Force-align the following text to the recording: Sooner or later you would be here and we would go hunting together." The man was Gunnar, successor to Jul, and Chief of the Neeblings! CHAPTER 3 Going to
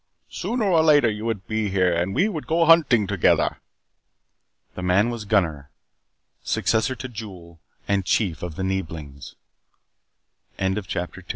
Sooner 0.31 0.65
or 0.65 0.81
later 0.81 1.11
you 1.11 1.25
would 1.25 1.45
be 1.45 1.69
here 1.69 1.93
and 1.93 2.15
we 2.15 2.27
would 2.27 2.47
go 2.47 2.65
hunting 2.65 3.05
together." 3.05 3.57
The 4.73 4.81
man 4.81 5.11
was 5.11 5.25
Gunnar, 5.25 5.69
successor 6.41 6.95
to 6.95 7.07
Jul, 7.07 7.59
and 7.87 8.03
Chief 8.03 8.41
of 8.41 8.55
the 8.55 8.63
Neeblings! 8.63 9.35
CHAPTER 10.57 10.81
3 11.21 11.21
Going 11.21 11.23
to 11.23 11.23